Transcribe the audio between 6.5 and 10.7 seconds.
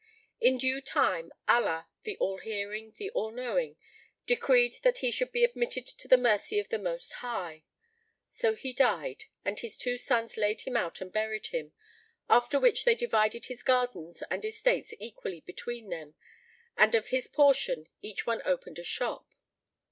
of the Most High; so he died, and his two sons laid